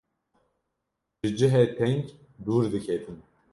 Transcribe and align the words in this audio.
ji 1.21 1.29
cihê 1.37 1.63
teng 1.77 1.99
dûr 2.45 2.63
diketim. 2.71 3.17